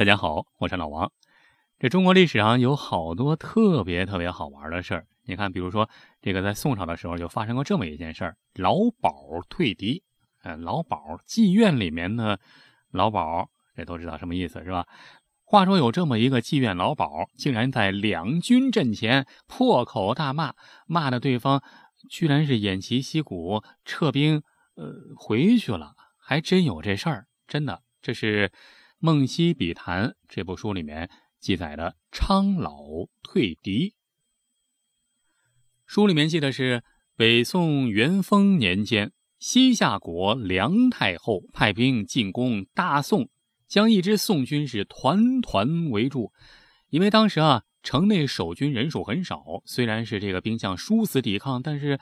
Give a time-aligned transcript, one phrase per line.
[0.00, 1.12] 大家好，我是老王。
[1.78, 5.06] 这中国历史上有好多特别特别好玩的事儿。
[5.24, 5.90] 你看，比如说
[6.22, 9.12] 这个在宋朝的时候就发生过这么一件事儿：老鸨
[9.50, 10.02] 退敌。
[10.42, 10.96] 呃，老鸨
[11.28, 12.40] 妓院里面的
[12.90, 14.86] 老鸨，这都知道什么意思是吧？
[15.44, 20.54] 话说有这么一个妓院老鸨，竟然在两军阵前破口大骂，
[20.86, 21.62] 骂的对方
[22.08, 24.42] 居然是偃旗息鼓撤兵，
[24.76, 25.92] 呃，回去了。
[26.16, 28.48] 还真有这事儿，真的，这是
[29.02, 31.10] 《梦溪笔谈》这部书里面。
[31.40, 32.76] 记载的昌老
[33.22, 33.94] 退敌。
[35.86, 36.84] 书里面记的是
[37.16, 43.30] 北宋元丰年间，西夏国梁太后派兵进攻大宋，
[43.66, 46.30] 将一支宋军是团团围住。
[46.90, 51.98] 因为当时啊，城内守军人数很少，虽然是这个兵将殊死抵抗，但是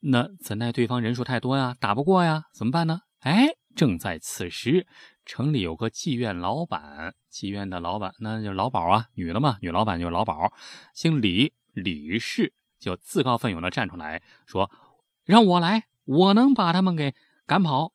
[0.00, 3.02] 那怎奈对方人数太多呀，打不过呀，怎么办呢？
[3.20, 3.50] 哎。
[3.76, 4.84] 正在此时，
[5.30, 10.52] 城里有个妓院老板，妓院的老板那就是老鸨啊，女的嘛，女老板就是老鸨，
[10.92, 14.68] 姓李，李氏就自告奋勇的站出来说
[15.24, 17.14] ：“让我来，我能把他们给
[17.46, 17.92] 赶跑。”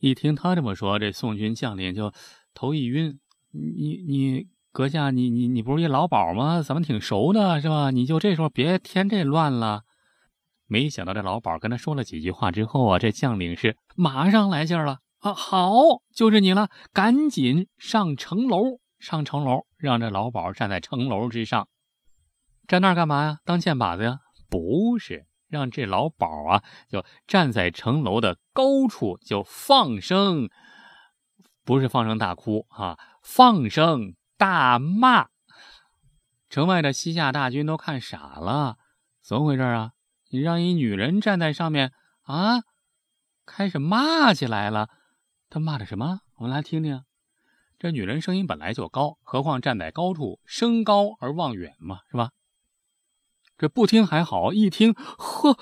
[0.00, 2.10] 一听他这么说，这宋军将领就
[2.54, 3.20] 头一晕
[3.52, 6.62] ：“你你阁下，你你你不是一老鸨吗？
[6.62, 7.90] 怎么挺熟的，是吧？
[7.90, 9.82] 你就这时候别添这乱了。”
[10.66, 15.32] 没想到这老鸨跟他说了几句话之后啊，这将领是马上来劲了啊！
[15.34, 15.72] 好，
[16.12, 21.68] 就是你了，赶紧上城楼，上城楼，让这老鸨站在城楼之上，
[22.66, 23.38] 站那儿干嘛呀？
[23.44, 24.18] 当箭靶子呀？
[24.50, 30.50] 不是，让这老鸨啊，就站在城楼的高处，就放声，
[31.64, 35.28] 不是放声大哭啊，放声大骂。
[36.48, 38.76] 城外的西夏大军都看傻了，
[39.22, 39.92] 怎么回事啊？
[40.30, 41.92] 你让一女人站在上面
[42.22, 42.62] 啊，
[43.46, 44.88] 开始骂起来了。
[45.52, 46.20] 他骂的什么？
[46.36, 47.04] 我们来听听。
[47.78, 52.30] 这女人声音本来就高，何况站在高处，升高而望远嘛，是吧？
[53.58, 55.58] 这不听还好，一听，呵，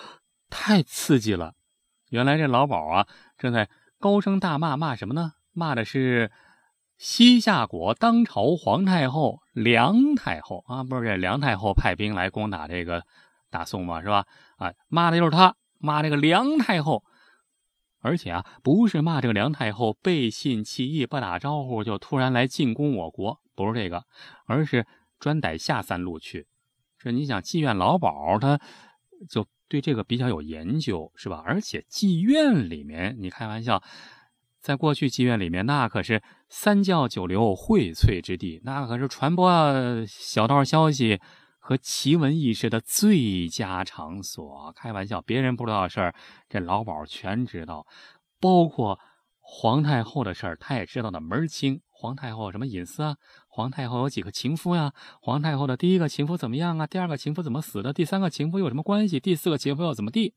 [0.48, 1.54] 太刺激了。
[2.10, 3.68] 原来这老鸨啊，正在
[3.98, 5.32] 高声大骂，骂什么呢？
[5.50, 6.30] 骂的是
[6.96, 13.04] 西夏国当朝皇太后梁太后啊，不是这梁太后派兵来攻打这个。
[13.50, 14.24] 大宋嘛，是吧？
[14.56, 17.02] 啊，骂的就是他，骂这个梁太后，
[18.00, 24.04] 而且啊，不是骂这个梁太后背信弃义、不打招呼就突然来进攻我国，不是这个，
[24.46, 24.86] 而是
[25.18, 26.46] 专逮下三路去。
[26.98, 28.60] 这你想，妓院老鸨他
[29.28, 31.42] 就对这个比较有研究，是吧？
[31.46, 33.82] 而且妓院里面，你开玩笑，
[34.60, 39.50] 在过去妓院里面，那可是三教九流荟萃之地，那可是传播
[40.06, 41.20] 小道消息。
[41.70, 46.14] 和奇闻异事的最佳场所，开玩笑，别人不知道的事儿，
[46.48, 47.86] 这老鸨全知道，
[48.40, 48.98] 包括
[49.38, 51.80] 皇太后的事儿，他也知道的门儿清。
[51.92, 53.16] 皇太后什么隐私啊？
[53.46, 54.92] 皇太后有几个情夫呀？
[55.22, 56.88] 皇太后的第一个情夫怎么样啊？
[56.88, 57.92] 第二个情夫怎么死的？
[57.92, 59.20] 第三个情夫有什么关系？
[59.20, 60.34] 第四个情夫又怎么地？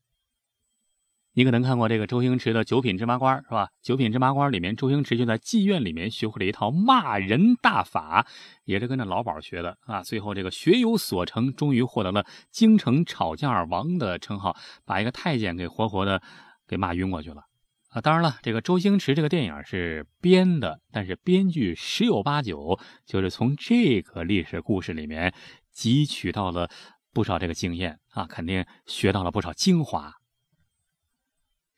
[1.36, 3.66] 你可能看过这个周星驰的《九品芝麻官》，是吧？
[3.82, 8.24] 《九品芝麻官》里面，周星驰就在妓院里面学会了一套骂人大法，
[8.64, 10.00] 也是跟着老鸨学的啊。
[10.00, 16.22] 最后这个学有所成，终于获得了京城吵架王的称号，把一个太监给活活的
[16.68, 17.42] 给骂晕过去了
[17.88, 18.00] 啊。
[18.00, 25.34] 当然了，这个周星驰这个电影是编的，但是编剧十有八九就是从这个历史故事里面
[25.74, 26.70] 汲取到了
[27.12, 30.12] 不少这个经验啊，肯定学到了不少精华。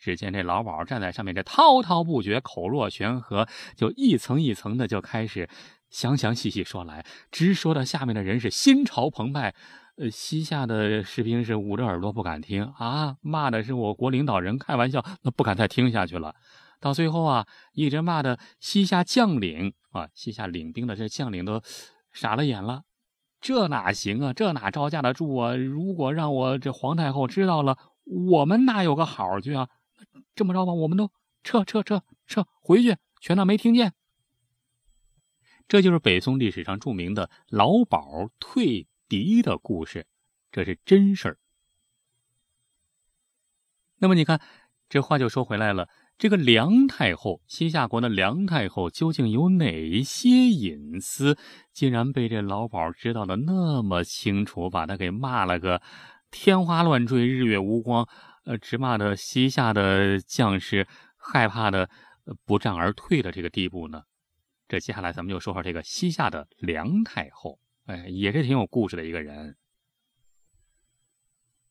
[0.06, 5.48] 只见这老鸨站在上面，这滔滔不绝，口若悬河，就一层一层的就开始
[5.90, 9.52] 详详细细说来，直说到下面的人是心潮澎湃。
[9.96, 16.36] 呃，西夏的士兵是捂着耳朵不敢听啊，骂的是我国领导人，开玩笑，那不敢再听下去了。
[16.78, 21.60] 到最后啊，一直骂的西夏将领啊，西夏领兵的这将领都
[22.12, 22.82] 傻了眼了。
[23.40, 24.32] 这哪行啊？
[24.32, 25.56] 这哪招架得住啊？
[25.56, 29.68] 如果让我这皇太后知道了，我们哪有个好去啊？
[30.36, 31.10] 这么着吧，我们都
[31.42, 33.94] 撤撤撤撤回去，全当没听见。
[35.66, 40.06] 这就是北宋历史上著名的老鸨退敌的故事，
[40.52, 41.38] 这是真事儿。
[43.98, 44.40] 那么你看，
[44.88, 45.88] 这话就说回来了，
[46.18, 51.38] 这个梁太后，西夏国的梁太后，究竟有哪些隐私，
[51.72, 55.80] 竟然被这老鸨知道的那么清楚，把他给骂了个
[56.30, 58.06] 天花乱坠，日月无光。
[58.46, 61.90] 呃，直骂的西夏的将士害怕的
[62.44, 64.04] 不战而退的这个地步呢？
[64.68, 69.56] 这接下来咱们就说说这个西夏的梁太后，哎，也是挺有故事的一个人。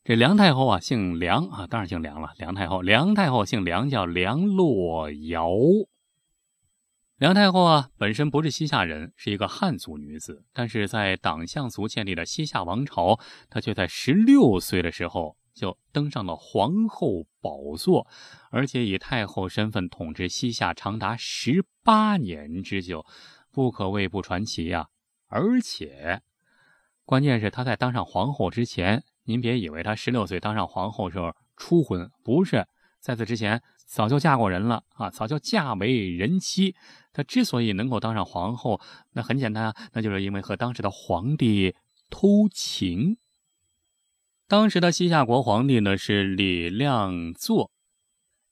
[0.04, 2.34] 这梁太后啊，姓梁啊，当然姓梁了。
[2.38, 5.50] 梁太后，梁太后姓梁，叫梁洛瑶。
[7.18, 13.18] 梁太后啊，本身不是西夏人，是一个汉族女子，但是在党项族建立的西夏王朝，
[13.50, 18.06] 她却在十六岁的时候就登上了皇后宝座，
[18.52, 23.06] 而且以太后身份统治西夏长达十八年之久，
[23.52, 24.90] 不可谓不传奇呀。
[25.28, 26.22] 而且，
[27.06, 32.68] 关键是她在当上皇后之前，您别以为她十六岁当上皇后时候初婚，不是，
[33.00, 33.64] 在此之前。
[33.88, 35.12] 早就嫁过人了啊！
[35.12, 36.76] 早就嫁为人妻。
[37.14, 38.82] 她之所以能够当上皇后，
[39.12, 41.76] 那很简单啊，那就是因为和当时的皇帝
[42.10, 43.18] 偷情。
[44.48, 47.72] 当时的西夏国皇帝呢是李亮祚。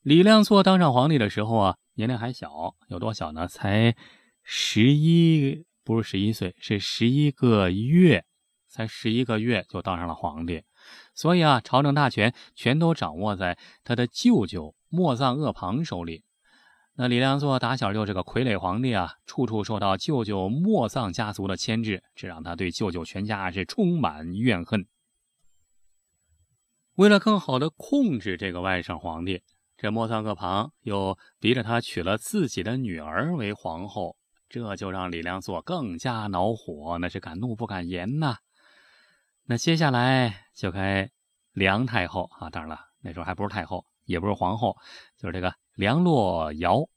[0.01, 3.48] 李亮祚当上皇帝的时候啊，年龄还小，有多小呢？
[3.48, 3.95] 才
[4.42, 8.25] 十一，不是十一岁，是十一个月，
[8.68, 10.63] 才十一个月就当上了皇帝。
[11.13, 14.74] 所以啊，朝政大权全都掌握在他的舅舅。
[14.90, 16.24] 莫藏鄂旁手里，
[16.95, 24.88] 那李亮祚打小就是个傀儡皇帝啊，处处受到舅舅莫藏家族的牵制，这让他对舅舅全家是充满怨恨。
[26.95, 29.42] 为了更好的控制这个外甥皇帝，
[29.78, 34.16] 这莫藏鄂旁又逼着他娶了自己的女儿为皇后，
[34.48, 38.38] 这就让李亮祚更加恼火，那是敢怒不敢言呐。
[39.45, 41.10] 那接下来就该
[41.51, 43.86] 梁太后啊，当然了，那时候还不是太后。
[44.06, 44.75] 也不是皇后，
[45.18, 46.90] 就是这个梁洛瑶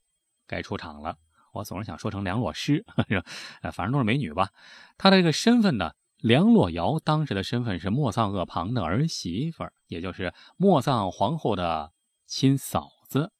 [0.45, 1.15] 该出场了。
[1.53, 2.83] 我总是想说成梁洛施，
[3.71, 4.49] 反正都是美女吧。
[4.97, 11.91] 她的这个身份呢，梁洛瑶当时的身份是莫藏鄂旁的儿媳妇，也就是莫藏皇后的
[12.25, 13.31] 亲嫂子，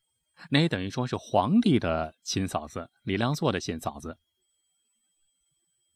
[0.50, 4.18] 那也等于说是皇帝的亲嫂子，李亮祚的亲嫂子。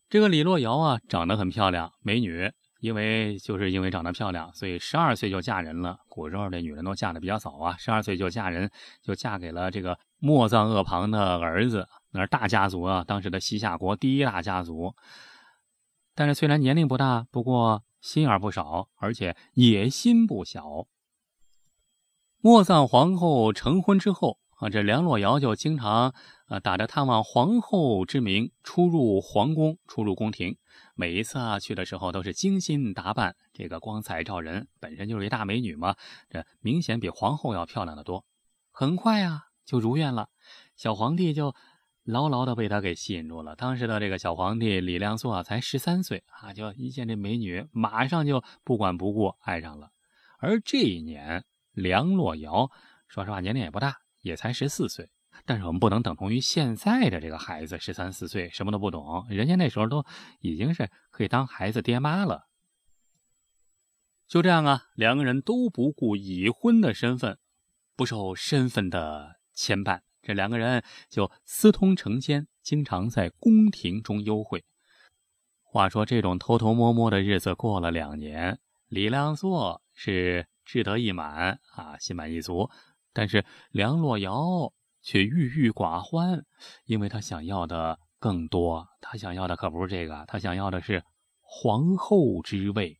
[0.09, 2.51] 这个李洛瑶啊，长得很漂亮，美女。
[2.81, 5.99] 因为就是因为长得漂亮，所以十二岁就嫁人了。
[6.09, 8.71] 古时候这女人都嫁的比较早啊，十二岁就嫁人，
[9.03, 14.95] 就嫁给了这个莫藏鄂旁的儿子，那是大家族啊，当时的西夏国第一大家族。
[16.21, 20.85] 但是虽然年龄不大，不过心眼不少，而且野心不小。
[22.37, 26.13] 莫藏皇后成婚之后啊，这梁洛瑶就经常
[26.45, 30.55] 啊打着探望皇后之名出入皇宫，出入宫廷。
[30.93, 35.95] 每一次啊去的时候都是精心打扮，这个光彩照人，本身就是一大美女嘛，
[36.29, 38.23] 这明显比皇后要漂亮的多。
[38.69, 40.29] 很快啊就如愿了，
[40.75, 41.55] 小皇帝就
[42.03, 43.55] 牢牢的被他给吸引住了。
[43.55, 49.91] 当时的这个小皇帝李亮素啊才十三岁啊，就一见这美女，马上就不管不顾爱上了。
[50.39, 52.69] 而这一年，梁洛瑶
[53.07, 55.09] 说实话年龄也不大，也才十四岁。
[55.45, 60.03] 但是我们不能等同于现在的这个孩子，十三四岁什么都不懂，人家那时候都
[60.39, 62.47] 已经是可以当孩子爹妈了。
[64.27, 67.37] 就这样啊，两个人都不顾已婚的身份，
[67.95, 74.63] 不受身份的牵绊，这两个人就私通成奸，经常在宫廷中幽会。
[75.63, 82.69] 话说这种偷偷摸摸的日子过了两年，李亮祚是志得意满啊，心满意足，
[83.13, 84.73] 但是梁洛瑶。
[85.03, 86.45] 却郁郁寡欢，
[86.85, 88.87] 因为他想要的更多。
[89.01, 91.03] 他想要的可不是这个，他想要的是
[91.39, 92.99] 皇后之位。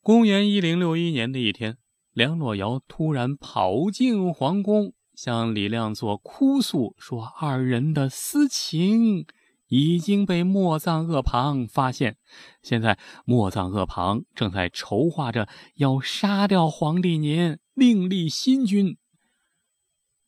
[0.00, 1.78] 公元一零六一年的一天，
[2.16, 9.26] 梁洛瑶突然跑进皇宫，向李亮作哭诉说：“二人的私情
[9.68, 12.16] 已经被莫藏鄂旁发现，
[12.62, 18.96] 现在莫藏鄂旁正在筹划着要杀掉皇帝您，另立新君。”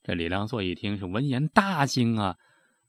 [0.05, 2.37] 这李良作一听是闻言大惊啊！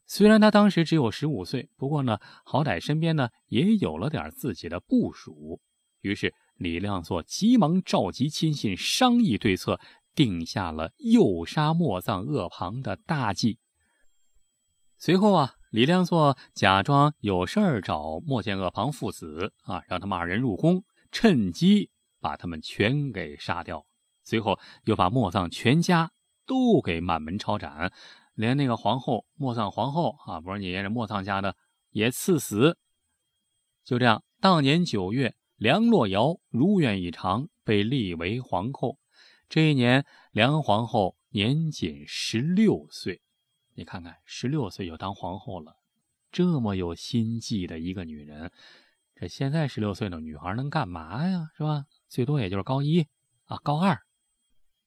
[0.04, 5.58] 虽然他当时只有十五岁，不过呢，好歹身边呢也有了点自己的部署。
[6.02, 9.80] 于是李亮作急忙召集亲信商议对策，
[10.14, 13.58] 定下了诱杀莫藏鄂旁的大计。
[14.98, 21.90] 随后啊，李亮作假装有事儿找莫见鄂旁父子啊，让他们二人入宫，趁机
[22.20, 23.86] 把他们全给杀掉。
[24.22, 26.12] 随后又把莫藏全家。
[26.46, 27.92] 都给满门抄斩，
[28.34, 31.54] 连那个皇后莫藏皇后啊，不是你这莫藏家的
[31.90, 32.76] 也赐死。
[33.84, 38.98] 就这样，当年九月，梁洛瑶如愿以偿被立为皇后。
[39.46, 43.20] 这一年，梁皇后年仅十六岁。
[43.74, 45.76] 你看看，十六岁就当皇后了，
[46.32, 48.50] 这么有心计的一个女人，
[49.14, 51.50] 这现在十六岁的女孩能干嘛呀？
[51.54, 51.84] 是吧？
[52.08, 53.06] 最多也就是高一
[53.44, 54.00] 啊，高二，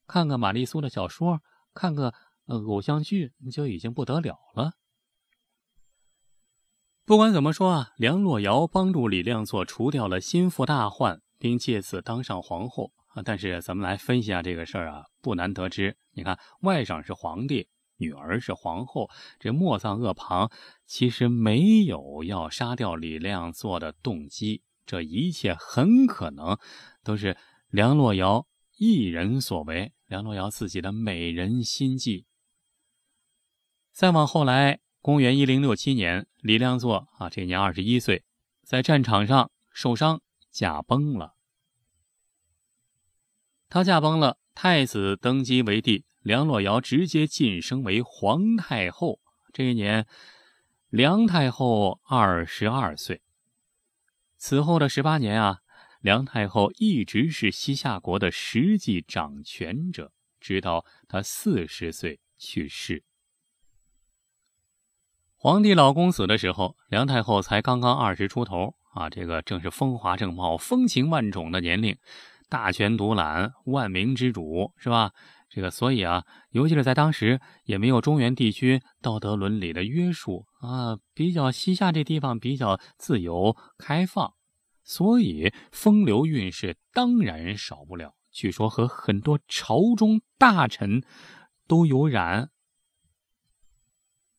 [0.08, 1.40] 看看玛丽苏的小说。
[1.76, 2.16] 看个
[2.48, 4.74] 呃偶像剧就已经不得了了。
[7.06, 13.22] 不管怎么说啊，梁洛瑶帮助李亮做除掉了心腹大患，并借此当上皇后啊。
[13.22, 17.68] 但是咱们来分析下这个事儿啊，不难得知，你看外甥是皇帝，
[17.98, 20.50] 女儿是皇后，这莫藏恶旁，
[20.86, 24.64] 其实没有要杀掉李亮做的动机。
[24.86, 26.58] 这一切很可能
[27.04, 27.36] 都是
[27.68, 32.28] 梁洛瑶一人所为，梁洛瑶自己的美人心计。
[33.92, 38.24] 再往后来，公元一零六七年，李亮作啊，这年二十一岁，
[38.64, 41.36] 在战场上受伤，驾崩了。
[43.68, 49.20] 他驾崩了，太子登基为帝，梁洛瑶直接晋升为皇太后。
[49.52, 50.08] 这一年，
[50.88, 53.22] 梁太后二十二岁。
[54.38, 55.60] 此后的十八年啊，
[56.00, 63.04] 梁太后一直是西夏国的实际掌权者，直到她四十岁去世。
[65.44, 71.98] 皇帝老公死的时候，梁太后才刚刚二十出头啊，这个正是风华正茂、风情万种的年龄，
[72.48, 75.12] 大权独揽、万民之主，是吧？
[75.50, 84.36] 这个所以啊，尤其是在当时，也没有中原地区道德伦理的约束啊，比较西夏这地方比较自由开放，
[84.86, 88.14] 所以风流韵事当然少不了。
[88.32, 91.04] 据说和很多朝中大臣
[91.68, 92.52] 都有染。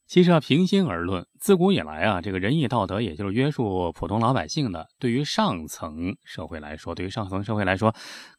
[0.06, 4.88] 其实啊，平心而论，自古以来啊，这个仁义道德也就是约束普通老百姓的。
[4.98, 7.94] 对于上层社会来说，对于上层社会来说，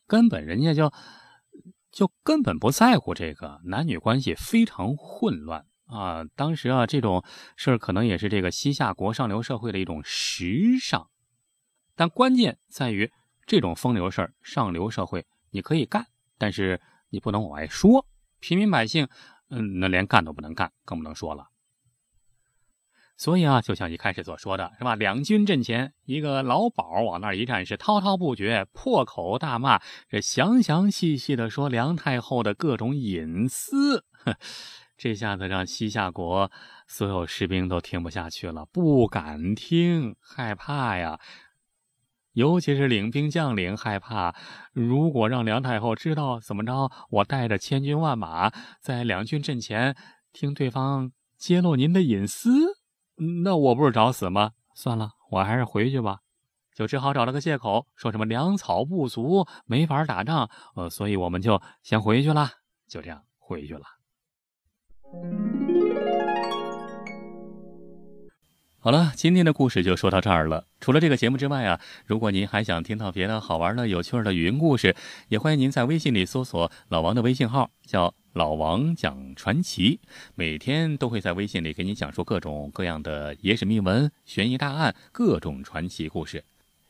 [0.07, 0.91] 根本人家就。
[1.91, 6.25] 就根本不在乎这个男女关系非常混乱啊！
[6.35, 7.23] 当时啊，这种
[7.55, 11.07] 事儿可能也是这个西夏国上流社会的一种时尚，
[11.95, 13.09] 但关键在于
[13.45, 16.05] 这种风流事儿，上流社会你可以干，
[16.37, 16.81] 但是
[17.11, 18.05] 你不能往外说。
[18.41, 19.07] 平民百姓，
[19.49, 21.47] 嗯，那连干都不能干，更不能说了。
[23.17, 24.95] 所以啊，就像一开始所说的是吧？
[24.95, 34.03] 两军阵前，一个老鸨往那儿一站，是滔滔不绝，破口大骂，这详详细细的说梁太后的各种隐私。
[34.97, 36.51] 这下子让西夏国
[36.87, 41.19] 所有士兵都听不下去了，不敢听，害怕呀。
[42.33, 44.35] 尤其是领兵将领害怕，
[44.73, 49.95] 如果让梁太后知道怎么着，我带着千军万马在两军阵前
[50.33, 52.74] 听对方揭露您的隐私。
[53.17, 54.51] 那我不是找死吗？
[54.73, 56.19] 算了，我还是回去吧，
[56.75, 62.49] 就只好找了个借口，说什么粮草不足，没法打仗，呃，所以我们就先回去了，
[62.89, 63.83] 就这样回去了。
[68.79, 70.67] 好了，今天的故事就说到这儿了。
[70.81, 74.93] 除了这个节目之外啊，如果您还想听到别的好玩的、有趣的语音故事，
[75.29, 79.97] 也欢迎您在微信里搜索老王的微信号，叫老王讲传奇，
[80.35, 86.43] 每天都会在微信里给你讲述各种各样的野史秘闻、悬疑大案、各种传奇故事。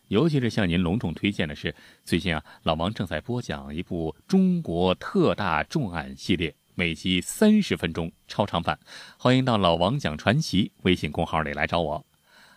[0.08, 6.56] 尤其是向您隆重推荐的是，最近啊，老王正在播讲一部中国特大重案系列。
[6.74, 8.80] 每集三十分钟超长版，
[9.20, 12.04] 欢迎到老王讲传奇微信公号里来找我。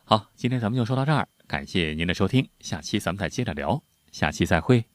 [0.05, 4.87] 好，今天咱们就说到这儿，感谢您的收听，下期咱们再接着聊，下期再会。